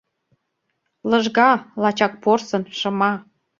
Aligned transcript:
Лыжга, 1.09 1.51
лачак 1.81 2.13
порсын, 2.23 2.63
шыма. 2.77 3.11